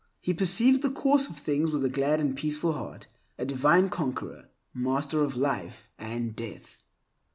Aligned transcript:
He 0.19 0.33
perceives 0.33 0.79
the 0.79 0.89
course 0.89 1.27
of 1.29 1.37
things 1.37 1.69
with 1.69 1.85
a 1.85 1.89
glad 1.89 2.19
and 2.19 2.35
peaceful 2.35 2.73
heart; 2.73 3.05
a 3.37 3.45
divine 3.45 3.89
conqueror, 3.89 4.49
master 4.73 5.23
of 5.23 5.37
life 5.37 5.91
and 5.99 6.35
death. 6.35 6.83